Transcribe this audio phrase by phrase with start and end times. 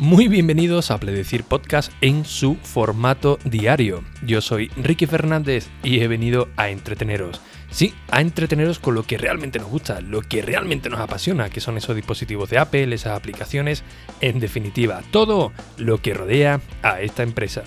[0.00, 4.02] Muy bienvenidos a Pledecir Podcast en su formato diario.
[4.24, 7.42] Yo soy Ricky Fernández y he venido a entreteneros.
[7.70, 11.60] Sí, a entreteneros con lo que realmente nos gusta, lo que realmente nos apasiona, que
[11.60, 13.84] son esos dispositivos de Apple, esas aplicaciones,
[14.22, 17.64] en definitiva, todo lo que rodea a esta empresa.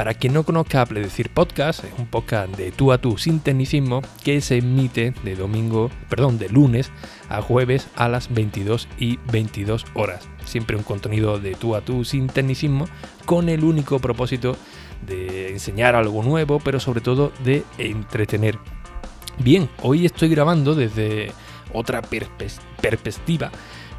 [0.00, 3.38] Para quien no conozca Apple Decir Podcast, es un podcast de tú a tú sin
[3.38, 6.90] tecnicismo que se emite de domingo, perdón, de lunes
[7.28, 10.26] a jueves a las 22 y 22 horas.
[10.46, 12.86] Siempre un contenido de tú a tú sin tecnicismo
[13.26, 14.56] con el único propósito
[15.06, 18.58] de enseñar algo nuevo, pero sobre todo de entretener.
[19.38, 21.30] Bien, hoy estoy grabando desde
[21.74, 23.50] otra perspectiva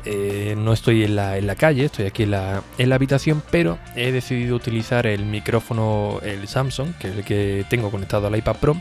[0.06, 3.44] eh, no estoy en la, en la, calle, estoy aquí en la, en la, habitación,
[3.52, 8.36] pero he decidido utilizar el micrófono, el Samsung, que es el que tengo conectado al
[8.36, 8.78] iPad Pro,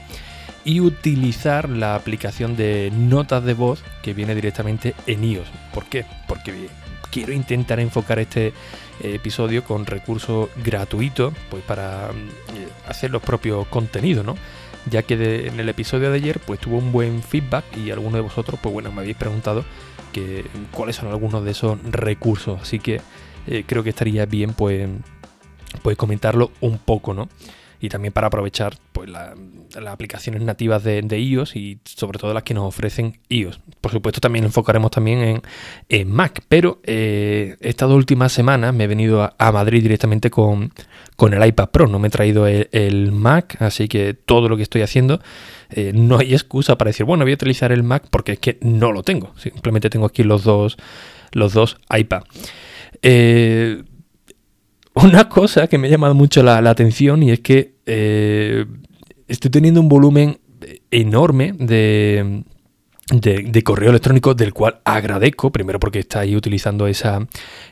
[0.64, 5.48] y utilizar la aplicación de notas de voz que viene directamente en iOS.
[5.72, 6.04] ¿Por qué?
[6.26, 6.68] Porque
[7.10, 13.66] quiero intentar enfocar este eh, episodio con recursos gratuitos pues para eh, hacer los propios
[13.68, 14.36] contenidos, ¿no?
[14.90, 18.20] Ya que en el episodio de ayer pues tuvo un buen feedback y algunos de
[18.20, 19.64] vosotros pues bueno me habéis preguntado
[20.12, 22.60] que, cuáles son algunos de esos recursos.
[22.60, 23.00] Así que
[23.46, 24.88] eh, creo que estaría bien pues,
[25.82, 27.28] pues comentarlo un poco, ¿no?
[27.80, 29.34] Y también para aprovechar pues, las
[29.86, 33.60] aplicaciones nativas de, iOS y sobre todo las que nos ofrecen iOS.
[33.80, 35.42] Por supuesto también enfocaremos también
[35.88, 40.72] en, Mac, pero eh, estas últimas semanas me he venido a, Madrid directamente con,
[41.16, 44.62] con, el iPad Pro, no me he traído el Mac, así que todo lo que
[44.62, 45.20] estoy haciendo
[45.72, 48.58] eh, no hay excusa para decir, bueno, voy a utilizar el Mac porque es que
[48.60, 49.32] no lo tengo.
[49.36, 50.76] Simplemente tengo aquí los dos,
[51.32, 52.22] los dos iPad.
[53.02, 53.82] Eh,
[55.02, 58.66] una cosa que me ha llamado mucho la, atención y es que eh,
[59.28, 60.38] estoy teniendo un volumen
[60.90, 62.44] enorme de,
[63.10, 67.26] de, correo electrónico del cual agradezco, primero porque estáis utilizando esa,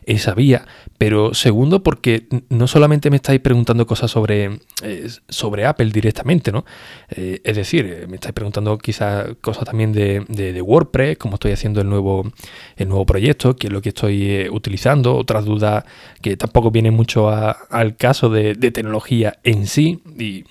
[0.05, 0.67] esa vía,
[0.99, 6.65] pero segundo porque no solamente me estáis preguntando cosas sobre, eh, sobre Apple directamente, ¿no?
[7.11, 11.53] Eh, es decir, eh, me estáis preguntando quizás cosas también de, de, WordPress, cómo estoy
[11.53, 12.31] haciendo el nuevo,
[12.77, 15.85] el nuevo proyecto, qué es lo que estoy utilizando, otras dudas
[16.21, 20.45] que tampoco vienen mucho al caso de, tecnología en sí, y,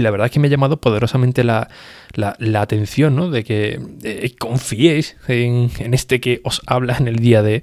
[0.00, 1.68] la verdad es que me ha llamado poderosamente la,
[2.16, 3.30] la, atención, ¿no?
[3.30, 3.80] De que
[4.38, 7.62] confiéis en, este que os habla en el día de,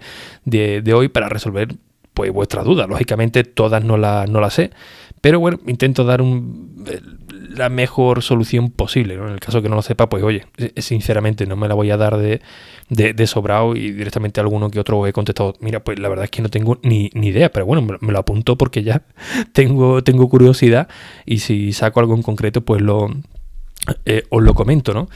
[0.93, 1.75] hoy para resolver
[2.13, 2.89] pues vuestras dudas.
[2.89, 4.71] Lógicamente todas no las no la sé,
[5.21, 6.85] pero bueno, intento dar un,
[7.55, 9.15] la mejor solución posible.
[9.15, 10.45] En el caso que no lo sepa, pues oye,
[10.77, 12.41] sinceramente no me la voy a dar de,
[12.89, 16.31] de, sobrado y directamente a alguno que otro he contestado, mira, pues la verdad es
[16.31, 19.03] que no tengo ni, idea, pero bueno, me, lo apunto porque ya
[19.53, 20.87] tengo, tengo curiosidad
[21.25, 23.09] y si saco algo en concreto, pues lo,
[24.05, 25.09] eh, os lo comento, ¿no?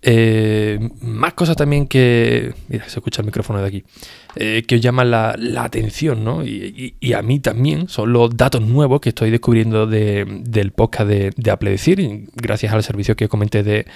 [0.00, 2.54] Eh, más cosas también que.
[2.68, 3.84] Mira, se escucha el micrófono de aquí.
[4.36, 6.44] Eh, que os llaman la, atención, ¿no?
[6.44, 11.50] Y, a mí también son los datos nuevos que estoy descubriendo del podcast de, de
[11.50, 13.86] Apple Decir, gracias al servicio que comenté de,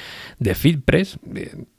[0.40, 1.18] de FeedPress,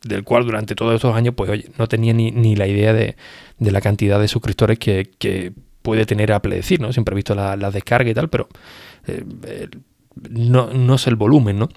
[0.03, 3.17] del cual durante todos estos años, pues oye, no tenía ni, la idea de,
[3.59, 6.93] la cantidad de suscriptores que, puede tener Apple Decir, ¿no?
[6.93, 8.47] Siempre he visto la, descarga y tal, pero
[10.29, 11.67] no, no sé el volumen, ¿no?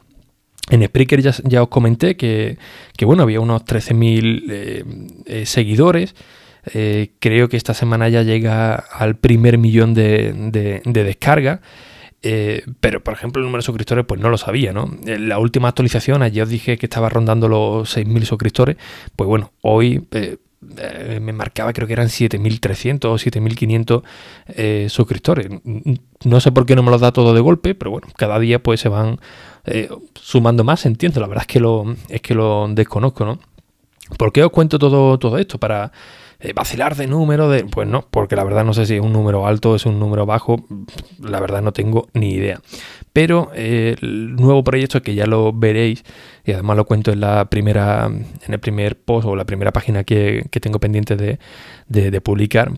[0.71, 2.59] En Spreaker ya, os comenté que,
[3.03, 4.85] bueno, había unos 13.000 eh,
[5.27, 6.15] eh, seguidores.
[6.75, 10.33] Eh, creo que esta semana ya llega al primer millón de,
[10.85, 11.61] de, descargas.
[12.81, 14.91] pero, por ejemplo, el número de suscriptores, pues no lo sabía, ¿no?
[15.07, 18.77] En la última actualización, ayer os dije que estaba rondando los 6.000 suscriptores.
[19.15, 20.09] Pues bueno, hoy
[21.21, 25.49] me marcaba, creo que eran 7.300 o 7.500 suscriptores.
[26.25, 28.63] No sé por qué no me los da todo de golpe, pero bueno, cada día
[28.63, 29.19] pues se van
[29.67, 31.21] eh, sumando más, entiendo.
[31.21, 33.39] La verdad es que lo, es que lo desconozco, ¿no?
[34.17, 35.59] ¿Por qué os cuento todo, todo esto?
[35.59, 35.93] Para
[36.41, 37.65] eh, vacilar de número, de.
[37.65, 39.99] Pues no, porque la verdad no sé si es un número alto o es un
[39.99, 40.65] número bajo.
[41.21, 42.61] La verdad no tengo ni idea.
[43.13, 46.05] Pero eh, el nuevo proyecto que ya lo veréis,
[46.45, 50.05] y además lo cuento en la primera, en el primer post o la primera página
[50.05, 51.39] que, tengo pendiente de,
[51.89, 52.73] de publicar,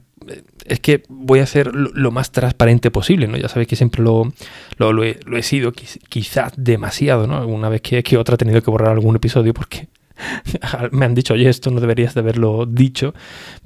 [0.67, 3.37] es que voy a hacer lo, más transparente posible, ¿no?
[3.37, 4.33] Ya sabéis que siempre lo,
[4.79, 7.47] lo, he, sido, quizás demasiado, ¿no?
[7.47, 9.89] Una vez que, que otra ha tenido que borrar algún episodio porque
[10.93, 13.15] me han dicho, oye, esto no deberías de haberlo dicho,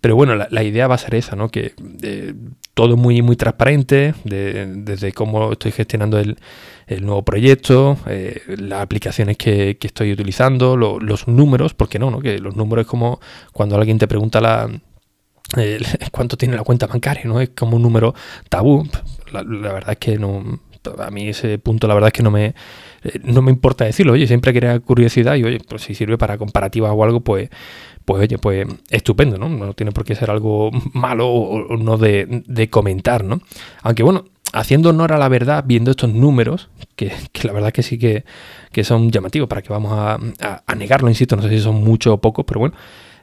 [0.00, 1.48] pero bueno, la, idea va a ser esa, ¿no?
[1.48, 2.34] Que eh,
[2.74, 6.36] todo muy, muy transparente, desde cómo estoy gestionando el,
[7.00, 12.20] nuevo proyecto, eh, las aplicaciones que, estoy utilizando, los números, porque no, no?
[12.20, 13.20] Que los números es como
[13.52, 14.68] cuando alguien te pregunta la
[16.12, 17.40] cuánto tiene la cuenta bancaria, ¿no?
[17.40, 18.14] Es como un número
[18.48, 18.86] tabú.
[19.32, 20.60] La, verdad es que no,
[20.98, 22.54] a mí ese punto la verdad es que no me,
[23.24, 24.12] no me importa decirlo.
[24.12, 27.50] Oye, siempre que curiosidad y oye, pues si sirve para comparativas o algo, pues,
[28.04, 29.48] pues oye, pues estupendo, ¿no?
[29.48, 33.40] No tiene por qué ser algo malo o, no de, comentar, ¿no?
[33.82, 37.12] Aunque bueno, haciendo honor a la verdad, viendo estos números, que,
[37.42, 38.24] la verdad que sí que,
[38.84, 40.18] son llamativos, para que vamos a,
[40.76, 42.74] negarlo, insisto, no sé si son mucho o poco, pero bueno,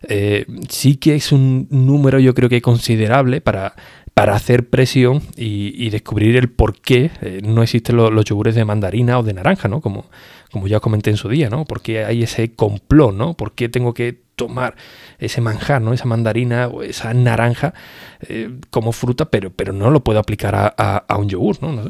[0.08, 3.76] eh, sí que es un número yo creo que considerable para,
[4.14, 8.66] para hacer presión y, descubrir el por qué eh, no existen los, los, yogures de
[8.66, 9.82] mandarina o de naranja, ¿no?
[9.82, 10.06] Como,
[10.52, 11.66] como ya comenté en su día, ¿no?
[11.66, 13.34] ¿Por qué hay ese complot, ¿no?
[13.36, 14.76] ¿Por qué tengo que tomar
[15.20, 15.94] ese manjar, ¿no?
[15.94, 17.74] Esa mandarina o esa naranja
[18.22, 21.90] eh, como fruta, pero, pero no lo puedo aplicar a, un yogur, ¿no?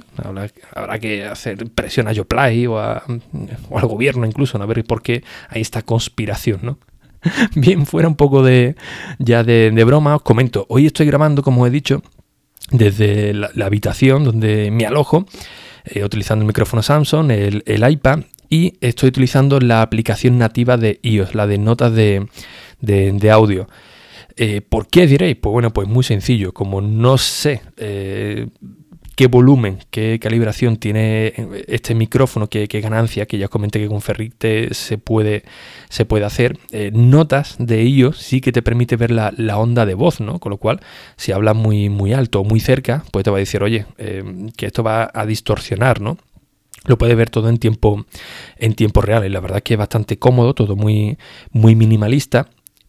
[0.76, 4.64] Habrá, que hacer presión a Yoplay o, o al gobierno incluso, ¿no?
[4.64, 6.80] A ver por qué hay esta conspiración, ¿no?
[7.56, 8.76] Bien, fuera un poco de
[9.18, 10.66] ya de, broma, os comento.
[10.70, 12.02] Hoy estoy grabando, como he dicho,
[12.72, 15.26] desde la, habitación donde me alojo,
[15.86, 21.36] eh, utilizando el micrófono Samsung, el, iPad y estoy utilizando la aplicación nativa de iOS,
[21.36, 23.68] la de notas de, audio.
[24.36, 25.36] Eh, ¿Por qué diréis?
[25.36, 26.54] Pues bueno, pues muy sencillo.
[26.54, 28.48] Como no sé eh,
[29.20, 31.34] qué volumen, qué calibración tiene
[31.68, 35.44] este micrófono, qué, ganancia, que ya comenté que con Ferrite se puede,
[35.90, 39.94] se puede hacer, eh, notas de iOS sí que te permite ver la, onda de
[39.94, 40.40] voz, ¿no?
[40.40, 40.80] Con lo cual,
[41.18, 43.86] si hablas muy, muy alto o muy cerca, pues te va a decir, oye,
[44.56, 46.18] que esto va a distorsionar, ¿no?
[46.86, 48.06] lo puedes ver todo en tiempo,
[48.56, 49.26] en tiempo real.
[49.26, 51.18] Y la verdad es que es bastante cómodo, todo muy,
[51.52, 52.48] muy minimalista.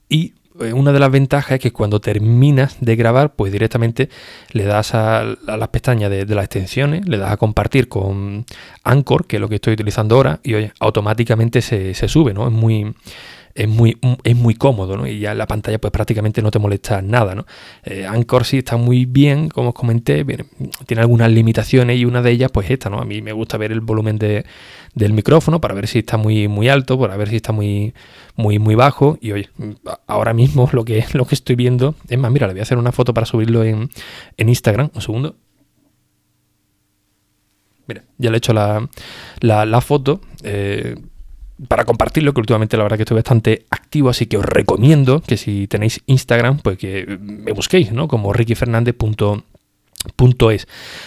[0.08, 0.34] Y eh,
[0.74, 4.08] una de las ventajas es que cuando terminas de grabar, pues directamente
[4.52, 8.44] le das a, las pestañas de, las extensiones, le das a compartir con
[8.84, 12.46] Anchor, que es lo que estoy utilizando ahora, y oye, automáticamente se, se sube, ¿no?
[12.46, 12.94] Es muy
[13.54, 15.06] es muy, es muy cómodo, ¿no?
[15.06, 17.46] Y ya la pantalla pues prácticamente no te molesta nada, ¿no?
[17.84, 20.24] Eh, Anchor sí está muy bien, como os comenté,
[20.86, 23.00] tiene algunas limitaciones y una de ellas pues esta, ¿no?
[23.00, 24.44] A mí me gusta ver el volumen de,
[24.94, 27.94] del micrófono para ver si está muy, muy alto, para ver si está muy,
[28.36, 29.18] muy, muy bajo.
[29.20, 29.50] Y oye,
[30.06, 32.78] ahora mismo lo que, lo que estoy viendo, es más, mira, le voy a hacer
[32.78, 33.90] una foto para subirlo en,
[34.36, 35.36] en Instagram, un segundo.
[37.86, 38.88] Mira, ya le he hecho la,
[39.40, 40.20] la, la foto.
[40.44, 40.94] Eh,
[41.68, 45.36] para compartirlo, que últimamente la verdad que estoy bastante activo, así que os recomiendo que
[45.36, 48.08] si tenéis Instagram, pues que me busquéis, ¿no?
[48.08, 49.42] Como rickyfernandez.com
[50.16, 50.66] Punto es.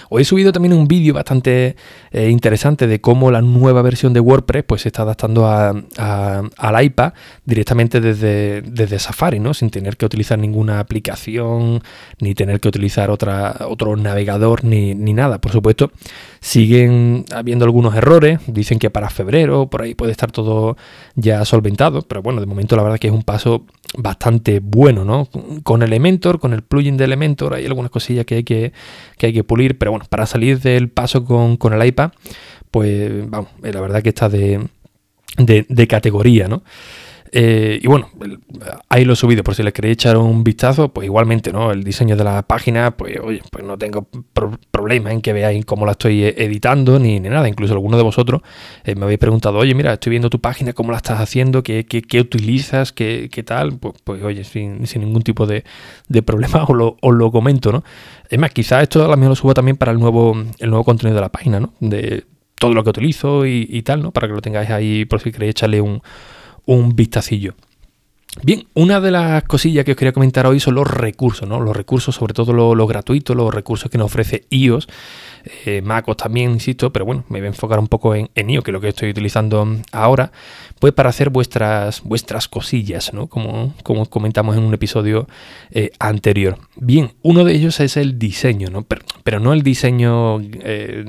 [0.09, 1.75] Hoy he subido también un vídeo bastante
[2.11, 7.13] eh, interesante de cómo la nueva versión de WordPress pues se está adaptando al iPad
[7.43, 9.55] directamente desde, desde, Safari, ¿no?
[9.55, 11.81] Sin tener que utilizar ninguna aplicación,
[12.19, 15.41] ni tener que utilizar otra, otro navegador, ni, ni nada.
[15.41, 15.91] Por supuesto,
[16.39, 18.41] siguen habiendo algunos errores.
[18.45, 20.77] Dicen que para febrero, por ahí puede estar todo
[21.15, 22.03] ya solventado.
[22.03, 23.65] Pero bueno, de momento la verdad que es un paso
[23.97, 25.27] bastante bueno, ¿no?
[25.63, 28.73] Con Elementor, con el plugin de Elementor, hay algunas cosillas que hay que,
[29.21, 32.11] hay que pulir, pero bueno, para salir del paso con, con el iPad,
[32.71, 34.67] pues vamos, la verdad que está de,
[35.37, 36.63] de, de categoría, ¿no?
[37.35, 38.11] Eh, y bueno,
[38.89, 41.71] ahí lo he subido por si les queréis echar un vistazo, pues igualmente, ¿no?
[41.71, 44.07] El diseño de la página, pues oye, pues no tengo
[44.69, 47.49] problema en que veáis cómo la estoy editando ni, nada.
[47.49, 48.43] Incluso alguno de vosotros
[48.83, 51.87] eh, me habéis preguntado, oye, mira, estoy viendo tu página, cómo la estás haciendo, qué,
[51.87, 53.79] qué, utilizas, qué, qué, tal.
[53.79, 55.63] Pues, pues oye, sin, sin, ningún tipo de,
[56.09, 57.83] de problema os lo, os lo, comento, ¿no?
[58.29, 60.83] Es más, quizás esto a lo mejor lo subo también para el nuevo, el nuevo
[60.83, 61.73] contenido de la página, ¿no?
[61.79, 62.25] De
[62.59, 64.11] todo lo que utilizo y, y tal, ¿no?
[64.11, 66.03] Para que lo tengáis ahí por si queréis echarle un
[66.65, 67.55] un vistacillo.
[68.41, 71.59] Bien, una de las cosillas que os quería comentar hoy son los recursos, ¿no?
[71.59, 74.87] Los recursos, sobre todo los gratuitos, los recursos que nos ofrece iOS,
[75.65, 78.63] eh, MacOS también, insisto, pero bueno, me voy a enfocar un poco en, en iOS,
[78.63, 80.31] que es lo que estoy utilizando ahora,
[80.79, 83.27] pues para hacer vuestras, vuestras cosillas, ¿no?
[83.27, 85.27] Como, como comentamos en un episodio
[85.69, 86.57] eh, anterior.
[86.75, 88.83] Bien, uno de ellos es el diseño, ¿no?
[89.23, 91.05] Pero, no el diseño eh,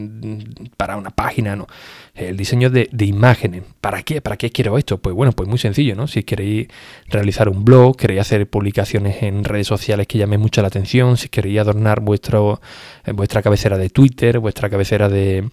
[0.77, 1.67] para una página, ¿no?
[2.15, 3.65] El diseño de, imágenes.
[3.81, 4.21] ¿Para qué?
[4.21, 4.99] ¿Para qué quiero esto?
[4.99, 6.07] Pues bueno, pues muy sencillo, ¿no?
[6.07, 6.69] Si queréis
[7.09, 11.29] realizar un blog, queréis hacer publicaciones en redes sociales que llamen mucho la atención, si
[11.29, 12.61] queréis adornar vuestro,
[13.05, 15.51] eh, vuestra cabecera de Twitter, vuestra cabecera de,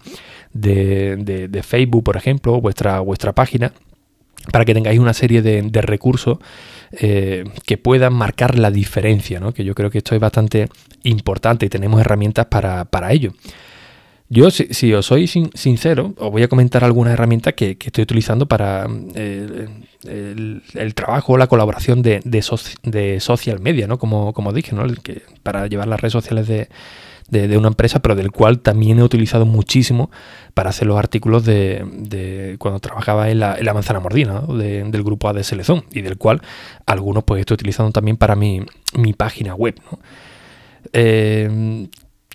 [0.52, 3.72] de, Facebook, por ejemplo, vuestra, vuestra página,
[4.52, 6.38] para que tengáis una serie de, recursos
[6.92, 9.52] eh, que puedan marcar la diferencia, ¿no?
[9.52, 10.68] que yo creo que esto es bastante
[11.02, 13.32] importante y tenemos herramientas para, para ello.
[14.34, 18.86] Yo, si, os soy sincero, os voy a comentar algunas herramientas que, estoy utilizando para
[19.14, 19.68] eh,
[20.04, 23.98] el, trabajo o la colaboración de, social media, ¿no?
[23.98, 24.86] Como, como dije, ¿no?
[25.02, 29.44] que, para llevar las redes sociales de, una empresa, pero del cual también he utilizado
[29.44, 30.10] muchísimo
[30.54, 35.84] para hacer los artículos de, cuando trabajaba en la, manzana mordina, del grupo AD Selezón,
[35.92, 36.40] y del cual
[36.86, 38.62] algunos pues estoy utilizando también para mi,
[38.94, 39.78] mi página web.
[39.90, 39.98] ¿no?
[40.94, 41.88] Eh,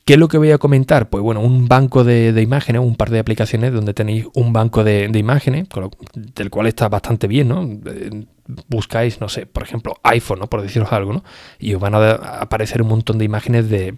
[0.08, 1.10] ¿Qué es lo que voy a comentar?
[1.10, 5.12] Pues bueno, un banco de, imágenes, un par de aplicaciones donde tenéis un banco de,
[5.14, 5.68] imágenes,
[6.14, 7.64] del cual está bastante bien, ¿no?
[7.64, 8.26] Eh,
[8.70, 10.48] buscáis, no sé, por ejemplo, iPhone, ¿no?
[10.48, 11.26] Por deciros algo, ¿no?
[11.60, 13.98] Y os van a aparecer un montón de imágenes de,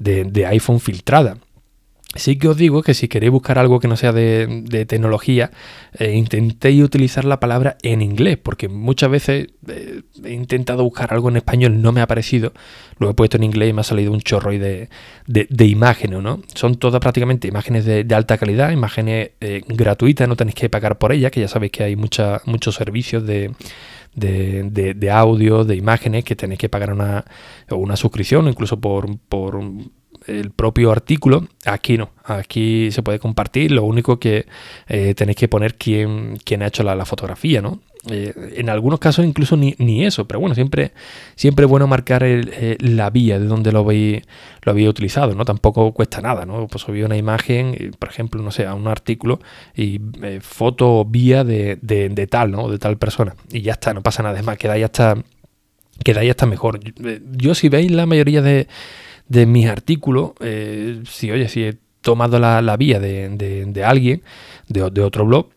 [0.00, 1.36] de iPhone filtrada.
[2.16, 5.50] Sí que os digo que si queréis buscar algo que no sea de, tecnología,
[5.98, 11.28] eh, intentéis utilizar la palabra en inglés, porque muchas veces eh, he intentado buscar algo
[11.28, 12.52] en español, no me ha aparecido,
[12.98, 14.88] lo he puesto en inglés y me ha salido un chorro de,
[15.26, 16.40] de, imágenes, ¿no?
[16.54, 21.12] Son todas prácticamente imágenes de, alta calidad, imágenes eh, gratuitas, no tenéis que pagar por
[21.12, 23.50] ellas, que ya sabéis que hay muchos servicios de,
[24.14, 27.24] de, audio, de imágenes, que tenéis que pagar una,
[27.70, 29.60] una suscripción, incluso por, por
[30.26, 31.48] el propio artículo.
[31.64, 33.72] Aquí no, aquí se puede compartir.
[33.72, 34.46] Lo único que
[34.88, 37.80] eh, tenéis que poner quién, quién ha hecho la, fotografía, ¿no?
[38.10, 40.92] Eh, en algunos casos incluso ni, ni, eso, pero bueno, siempre,
[41.36, 44.22] siempre es bueno marcar eh, la vía de donde lo habéis,
[44.62, 45.44] lo habéis utilizado, ¿no?
[45.44, 46.66] Tampoco cuesta nada, ¿no?
[46.68, 49.40] Pues subí una imagen, por ejemplo, no sé, a un artículo
[49.74, 50.00] y
[50.40, 52.68] foto vía de, de, tal, ¿no?
[52.68, 53.34] De tal persona.
[53.50, 55.16] Y ya está, no pasa nada, es más, quedáis hasta,
[56.02, 56.80] quedáis hasta mejor.
[57.32, 58.68] Yo si veis la mayoría de
[59.28, 64.22] de mis artículos, eh, si oye, si tomado la, vía de, alguien,
[64.68, 65.48] de, otro blog,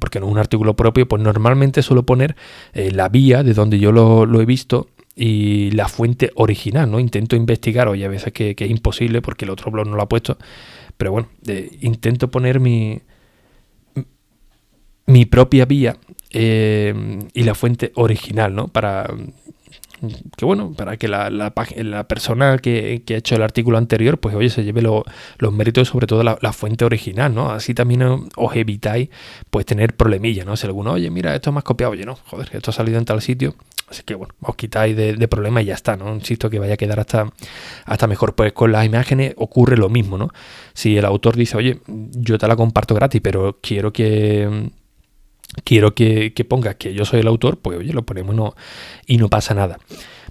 [0.00, 2.36] porque no es un artículo propio, pues normalmente suelo poner
[2.74, 6.98] eh, la vía de donde yo lo, he visto y la fuente original, ¿no?
[6.98, 10.08] Intento investigar, oye, a veces que, es imposible porque el otro blog no lo ha
[10.08, 10.36] puesto,
[10.96, 13.00] pero bueno, eh, intento poner mi,
[15.06, 15.96] mi propia vía
[16.34, 18.68] y la fuente original, ¿no?
[18.68, 19.14] Para
[20.36, 21.52] que bueno, para que la, la,
[22.04, 26.22] persona que, ha hecho el artículo anterior, pues oye, se lleve los méritos sobre todo
[26.22, 27.50] la, fuente original, ¿no?
[27.50, 29.08] Así también os evitáis
[29.50, 30.56] pues tener problemillas, ¿no?
[30.56, 33.22] Si alguno, oye, mira, esto más copiado, oye, no, joder, esto ha salido en tal
[33.22, 33.54] sitio,
[33.88, 36.14] Así que bueno, os quitáis de, de problemas y ya está, ¿no?
[36.14, 37.30] Insisto que vaya a quedar hasta,
[37.84, 38.34] hasta mejor.
[38.34, 40.30] Pues con las imágenes ocurre lo mismo, ¿no?
[40.72, 44.70] Si el autor dice, oye, yo te la comparto gratis, pero quiero que
[45.64, 48.54] quiero que, que pongas que yo soy el autor, pues oye, lo ponemos
[49.06, 49.78] y no pasa nada.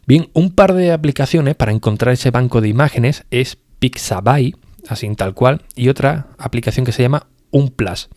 [0.08, 4.56] Bien, un par de aplicaciones para encontrar ese banco de imágenes es Pixabay,
[4.88, 8.10] así tal cual, y otra aplicación que se llama Unplus.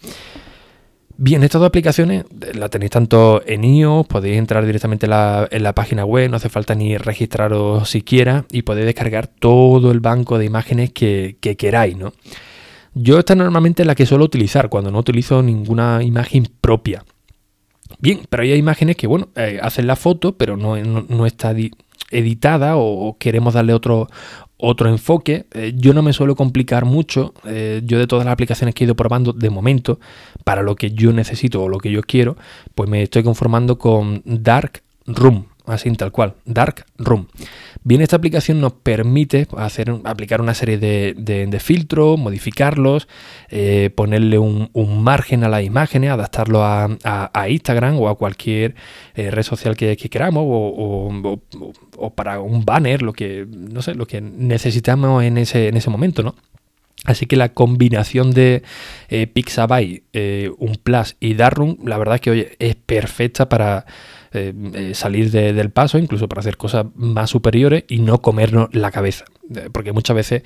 [1.16, 6.04] Bien, estas dos aplicaciones las tenéis tanto en iOS, podéis entrar directamente en la, página
[6.04, 10.92] web, no hace falta ni registraros siquiera y podéis descargar todo el banco de imágenes
[10.92, 12.12] que, que queráis, ¿no?
[12.94, 17.04] Yo esta normalmente es la que suelo utilizar cuando no utilizo ninguna imagen propia.
[17.98, 21.54] Bien, pero hay imágenes que, bueno, eh, hacen la foto, pero no, no, está
[22.10, 24.08] editada o queremos darle otro,
[24.56, 25.46] otro enfoque.
[25.52, 27.34] Eh, yo no me suelo complicar mucho.
[27.44, 29.98] Eh, yo de todas las aplicaciones que he ido probando de momento,
[30.44, 32.36] para lo que yo necesito o lo que yo quiero,
[32.74, 37.28] pues me estoy conformando con Dark Room así tal cual, Dark Room.
[37.82, 43.08] Bien, esta aplicación nos permite hacer, aplicar una serie de, filtros, modificarlos,
[43.50, 44.70] eh, ponerle un,
[45.02, 46.88] margen a las imágenes, adaptarlo a,
[47.48, 48.74] Instagram o a cualquier
[49.14, 54.20] eh, red social que, queramos o, para un banner, lo que, no sé, lo que
[54.20, 56.34] necesitamos en ese, en ese momento, ¿no?
[57.04, 58.62] Así que la combinación de
[59.08, 63.84] eh, Pixabay, eh, un Plus y Darkroom, la verdad que oye, es perfecta para
[64.32, 68.90] eh, eh, salir del paso, incluso para hacer cosas más superiores y no comernos la
[68.90, 69.26] cabeza.
[69.72, 70.42] Porque muchas veces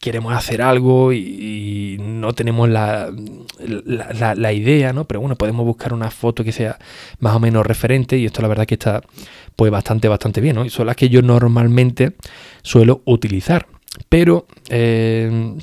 [0.00, 3.10] queremos hacer algo y, no tenemos la,
[3.60, 5.06] la, idea, ¿no?
[5.06, 6.76] Pero bueno, podemos buscar una foto que sea
[7.20, 9.00] más o menos referente y esto la verdad que está
[9.56, 10.64] pues bastante, bastante bien, ¿no?
[10.64, 12.14] Y son las que yo normalmente
[12.62, 13.66] suelo utilizar.
[14.08, 15.56] Pero eh,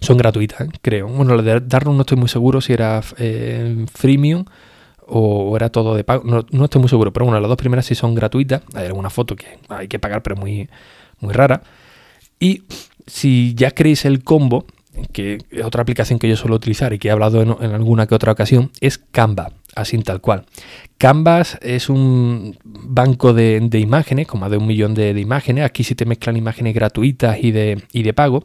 [0.00, 1.08] son gratuitas, creo.
[1.08, 4.44] Bueno, la de Darkroom no estoy muy seguro si era eh, freemium
[5.06, 6.24] o era todo de pago.
[6.24, 8.62] No, estoy muy seguro, pero bueno, las dos primeras sí son gratuitas.
[8.74, 10.68] Hay alguna foto que hay que pagar, pero muy,
[11.20, 11.62] muy rara.
[12.40, 12.64] Y
[13.06, 14.64] si ya queréis el combo,
[15.12, 18.14] que es otra aplicación que yo suelo utilizar y que he hablado en, alguna que
[18.14, 20.44] otra ocasión, es Canva, así tal cual.
[20.98, 25.64] Canvas es un banco de, imágenes, con más de un millón de, imágenes.
[25.64, 28.44] Aquí sí te mezclan imágenes gratuitas y de, y de pago.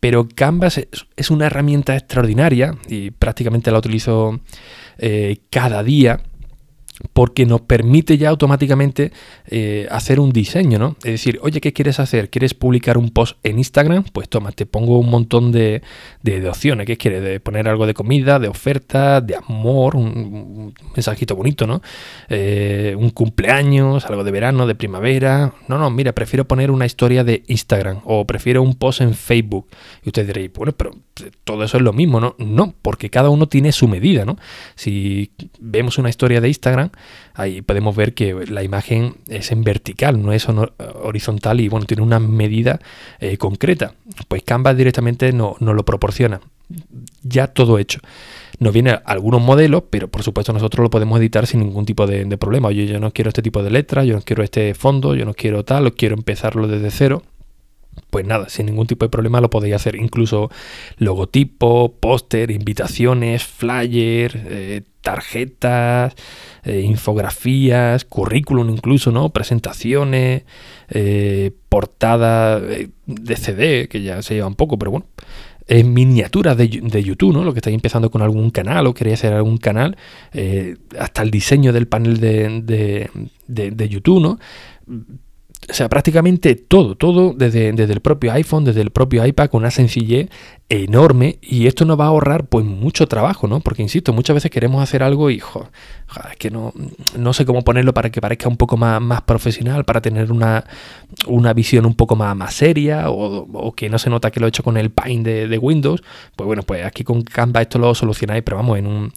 [0.00, 0.78] Pero Canvas
[1.16, 4.40] es, una herramienta extraordinaria y prácticamente la utilizo
[4.98, 6.20] eh, cada día
[7.12, 9.12] porque nos permite ya automáticamente
[9.46, 10.96] eh, hacer un diseño, ¿no?
[11.04, 12.30] Es decir, oye, ¿qué quieres hacer?
[12.30, 14.04] ¿Quieres publicar un post en Instagram?
[14.12, 15.82] Pues toma, te pongo un montón de,
[16.48, 16.86] opciones.
[16.86, 17.22] ¿Qué quieres?
[17.22, 21.82] De poner algo de comida, de oferta, de amor, un, mensajito bonito, ¿no?
[22.28, 25.54] Eh, un cumpleaños, algo de verano, de primavera.
[25.68, 29.68] No, no, mira, prefiero poner una historia de Instagram o prefiero un post en Facebook.
[30.02, 30.92] Y usted diréis, bueno, pero
[31.44, 32.34] todo eso es lo mismo, ¿no?
[32.38, 34.36] No, porque cada uno tiene su medida, ¿no?
[34.74, 36.90] Si vemos una historia de Instagram,
[37.34, 42.02] ahí podemos ver que la imagen es en vertical, no es horizontal y bueno, tiene
[42.02, 42.80] una medida
[43.20, 43.94] eh, concreta.
[44.28, 46.40] Pues Canva directamente no, no lo proporciona.
[47.22, 48.00] Ya todo hecho
[48.58, 52.24] nos viene algunos modelos, pero por supuesto nosotros lo podemos editar sin ningún tipo de,
[52.38, 52.68] problema.
[52.68, 55.34] Oye, yo no quiero este tipo de letra, yo no quiero este fondo, yo no
[55.34, 57.22] quiero tal, quiero empezarlo desde cero
[58.10, 59.96] pues nada, sin ningún tipo de problema lo podéis hacer.
[59.96, 60.50] Incluso
[60.98, 66.14] logotipo, póster, invitaciones, flyers, eh, tarjetas,
[66.64, 69.30] eh, infografías, currículum incluso, ¿no?
[69.30, 70.44] Presentaciones,
[70.88, 75.06] eh, portada de CD, que ya se lleva un poco, pero bueno.
[75.68, 77.44] miniaturas de, de, YouTube, ¿no?
[77.44, 79.96] Lo que estáis empezando con algún canal o queréis hacer algún canal,
[80.98, 83.10] hasta el diseño del panel de,
[83.46, 84.38] de, de YouTube, ¿no?
[85.68, 89.62] O sea, prácticamente todo, todo desde, desde, el propio iPhone, desde el propio iPad, con
[89.62, 90.28] una sencillez
[90.68, 93.60] enorme y esto nos va a ahorrar pues mucho trabajo, ¿no?
[93.60, 95.68] Porque insisto, muchas veces queremos hacer algo y jo,
[96.30, 96.72] es que no,
[97.16, 100.64] no sé cómo ponerlo para que parezca un poco más, más profesional, para tener una,
[101.28, 104.48] una visión un poco más, más seria o, que no se nota que lo he
[104.48, 106.02] hecho con el Paint de, Windows.
[106.34, 109.12] Pues bueno, pues aquí con Canva esto lo solucionáis, pero vamos, en un,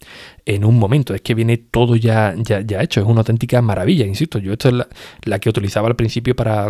[0.45, 1.15] en un momento.
[1.15, 4.37] Es que viene todo ya, ya, ya hecho, es una auténtica maravilla, insisto.
[4.37, 4.87] Yo esto es la,
[5.23, 6.69] la que utilizaba al principio para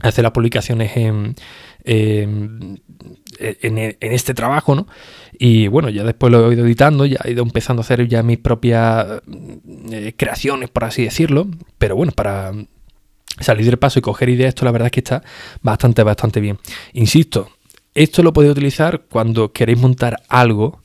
[0.00, 1.34] hacer las publicaciones en,
[1.84, 2.80] en,
[4.00, 4.86] este trabajo, ¿no?
[5.38, 8.22] Y bueno, ya después lo he ido editando, ya he ido empezando a hacer ya
[8.22, 9.22] mis propias
[9.90, 11.48] eh, creaciones, por así decirlo,
[11.78, 12.52] pero bueno, para
[13.40, 15.22] salir del paso y coger ideas, esto la verdad es que está
[15.62, 16.58] bastante, bastante bien.
[16.92, 17.50] Insisto,
[17.94, 20.82] esto lo podéis utilizar cuando queréis montar algo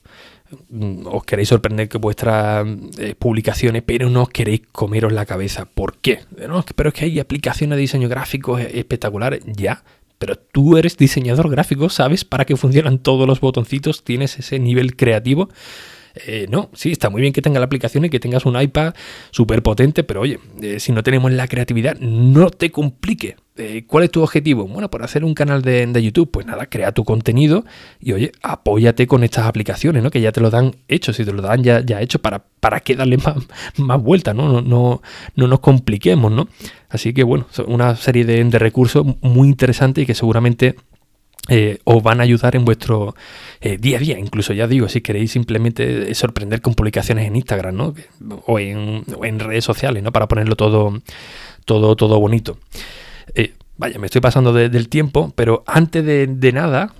[0.70, 2.66] Mm, os queréis sorprender con vuestras
[2.98, 5.66] eh, publicaciones, pero no os queréis comeros la cabeza.
[5.66, 6.20] ¿Por qué?
[6.74, 9.42] pero es que hay aplicaciones de diseño gráfico espectaculares.
[9.46, 9.84] Ya,
[10.18, 14.96] pero tú eres diseñador gráfico, sabes para qué funcionan todos los botoncitos, tienes ese nivel
[14.96, 15.48] creativo.
[16.26, 18.94] Eh, no, sí, está muy bien que tenga la aplicación y que tengas un iPad
[19.30, 23.36] súper potente, pero oye, eh, si no tenemos la creatividad, no te complique.
[23.56, 24.68] Eh, ¿Cuál es tu objetivo?
[24.68, 27.64] Bueno, por hacer un canal de, YouTube, pues nada, crea tu contenido
[28.00, 30.10] y oye, apóyate con estas aplicaciones, ¿no?
[30.10, 32.78] Que ya te lo dan hecho, si te lo dan ya, ya hecho, ¿para, para
[32.80, 33.36] qué darle más,
[33.76, 34.48] más vuelta, ¿no?
[34.48, 35.02] No, ¿no?
[35.34, 36.48] no nos compliquemos, ¿no?
[36.88, 40.76] Así que bueno, una serie de, de recursos muy interesantes y que seguramente
[41.48, 43.14] eh, os van a ayudar en vuestro
[43.60, 44.18] eh, día a día.
[44.18, 47.94] Incluso ya digo, si queréis simplemente sorprender con publicaciones en Instagram, ¿no?
[48.46, 49.04] O en,
[49.38, 50.12] redes sociales, ¿no?
[50.12, 51.00] Para ponerlo todo,
[51.64, 52.58] todo, todo bonito.
[53.34, 56.92] Eh, vaya, me estoy pasando del tiempo, pero antes de, nada,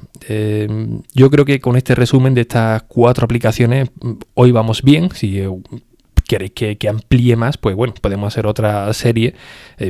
[1.14, 3.90] yo creo que con este resumen de estas cuatro aplicaciones,
[4.32, 5.10] hoy vamos bien.
[5.14, 5.42] Si
[6.26, 9.34] queréis que, amplíe más, pues bueno, podemos hacer otra serie,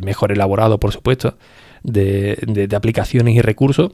[0.03, 1.39] mejor elaborado, por supuesto,
[1.85, 3.93] de aplicaciones y recursos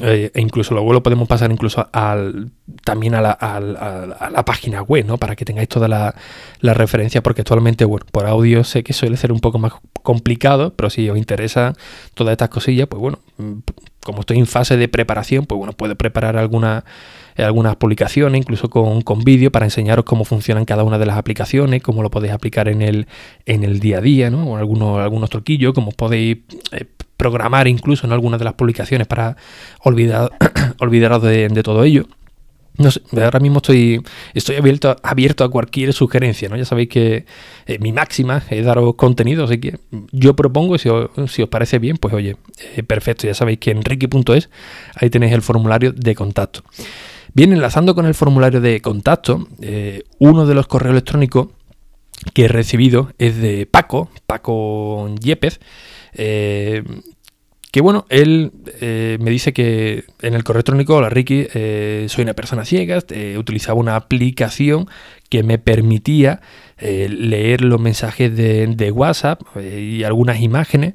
[0.00, 2.50] eh, e incluso luego lo podemos pasar incluso al,
[2.84, 5.18] también a la, a, la, página web, ¿no?
[5.18, 6.14] Para que tengáis toda la,
[6.60, 10.72] la, referencia, porque actualmente, bueno, por audio sé que suele ser un poco más complicado,
[10.74, 11.74] pero si os interesa
[12.14, 13.58] todas estas cosillas, pues bueno, mm,
[14.04, 16.84] como estoy en fase de preparación, pues bueno, puedo preparar alguna,
[17.36, 21.82] algunas publicaciones, incluso con, con vídeo, para enseñaros cómo funcionan cada una de las aplicaciones,
[21.82, 23.06] cómo lo podéis aplicar en el,
[23.46, 24.44] en el día a día, ¿no?
[24.44, 26.38] O algunos, algunos truquillos, cómo podéis
[26.72, 29.36] eh, programar incluso en algunas de las publicaciones para
[29.82, 30.30] olvidar,
[30.80, 32.06] olvidaros de, todo ello.
[32.78, 36.56] No sé, ahora mismo estoy, estoy abierto, abierto a cualquier sugerencia, ¿no?
[36.56, 37.26] Ya sabéis que
[37.66, 39.78] eh, mi máxima es daros contenido, así que
[40.10, 40.82] yo propongo, os,
[41.30, 42.36] si os parece bien, pues oye,
[42.74, 44.48] eh, perfecto, ya sabéis que en ricky.es
[44.94, 46.62] ahí tenéis el formulario de contacto.
[47.34, 51.48] Bien, enlazando con el formulario de contacto, eh, uno de los correos electrónicos
[52.34, 55.60] que he recibido es de Paco, Paco Yepes,
[56.12, 56.82] eh,
[57.70, 62.22] que bueno, él eh, me dice que en el correo electrónico, hola Ricky, eh, soy
[62.22, 63.02] una persona ciega,
[63.38, 64.88] utilizaba una aplicación
[65.30, 66.40] que me permitía
[66.78, 70.94] leer los mensajes de, de WhatsApp y algunas imágenes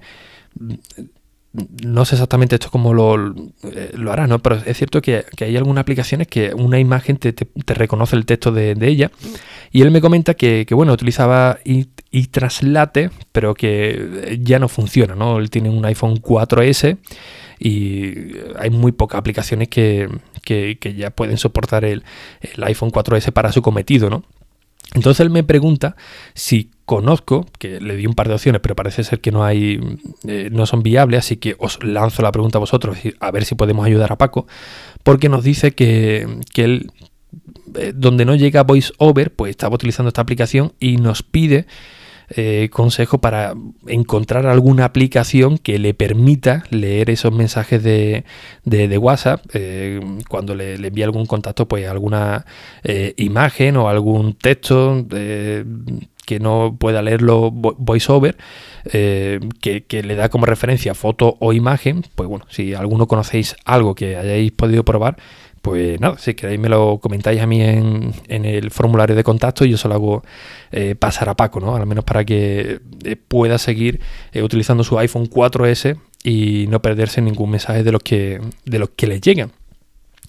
[1.84, 4.40] no sé exactamente esto cómo lo, eh, lo hará, ¿no?
[4.40, 7.34] Pero es cierto que, hay algunas aplicaciones que una imagen te,
[7.74, 9.12] reconoce el texto de, ella.
[9.72, 11.60] Y él me comenta que, bueno, utilizaba
[12.26, 15.38] traslate, pero que ya no funciona, ¿no?
[15.38, 16.98] Él tiene un iPhone 4S
[17.60, 20.10] y hay muy pocas aplicaciones que,
[20.98, 22.04] ya pueden soportar el,
[22.42, 24.24] el iPhone 4S para su cometido, ¿no?
[24.94, 25.96] Entonces él me pregunta
[26.34, 29.80] si conozco, que le di un par de opciones, pero parece ser que no hay,
[30.26, 33.56] eh, no son viables, así que os lanzo la pregunta a vosotros a ver si
[33.56, 34.48] podemos ayudar a Paco,
[35.04, 36.92] porque nos dice que, que él,
[37.76, 41.68] eh, donde no llega VoiceOver, pues estaba utilizando esta aplicación y nos pide
[42.30, 43.54] eh, consejo para
[43.88, 48.26] encontrar alguna aplicación que le permita leer esos mensajes de,
[49.00, 52.46] WhatsApp eh, cuando le, envíe algún contacto, pues alguna
[52.84, 58.36] eh, imagen o algún texto que no pueda leerlo voiceover,
[58.92, 63.96] que, que, le da como referencia foto o imagen, pues bueno, si alguno conocéis algo
[63.96, 65.16] que hayáis podido probar,
[65.68, 69.72] pues nada, si queréis me lo comentáis a mí en, el formulario de contacto y
[69.72, 70.24] yo se lo hago
[70.72, 71.76] eh, pasar a Paco, ¿no?
[71.76, 74.00] Al menos para que eh, pueda seguir
[74.32, 78.90] eh, utilizando su iPhone 4S y no perderse ningún mensaje de los que, de los
[78.96, 79.52] que le llegan.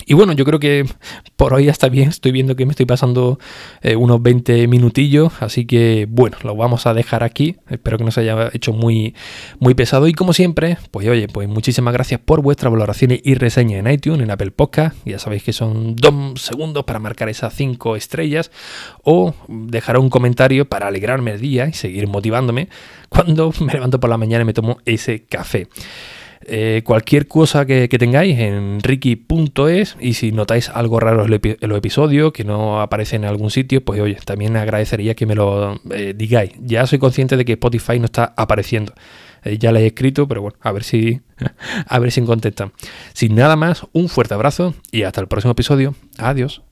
[0.09, 0.87] Y bueno, yo creo que
[1.37, 2.09] por hoy ya está bien.
[2.09, 3.39] Estoy viendo que me estoy pasando
[3.83, 5.35] eh, unos 20 minutillos.
[5.41, 7.57] Así que bueno, lo vamos a dejar aquí.
[7.69, 9.15] Espero que no se haya hecho muy,
[9.59, 10.09] muy pesado.
[10.09, 14.23] Y como siempre, pues oye, pues muchísimas gracias por vuestras valoraciones y reseñas en iTunes,
[14.23, 14.97] en Apple Podcast.
[15.05, 18.51] Ya sabéis que son dos segundos para marcar esas cinco estrellas.
[19.05, 22.71] O dejar un comentario para alegrarme el día y seguir motivándome
[23.11, 25.69] cuando me levanto por la mañana y me tomo ese café.
[26.51, 32.33] Eh, cualquier cosa que, tengáis en ricky.es y si notáis algo raro en los episodios
[32.33, 36.53] que no aparece en algún sitio, pues oye, también agradecería que me lo eh, digáis.
[36.61, 38.95] Ya soy consciente de que Spotify no está apareciendo.
[39.45, 41.21] Eh, ya le he escrito, pero bueno, a ver si
[41.87, 42.73] a ver si contestan.
[43.13, 45.95] Sin nada más, un fuerte abrazo y hasta el próximo episodio.
[46.17, 46.63] Adiós.